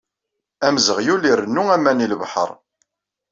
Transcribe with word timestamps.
Amzeɣyul 0.67 1.23
irennu 1.31 1.63
aman 1.75 2.03
i 2.05 2.07
lebḥeṛ. 2.11 2.49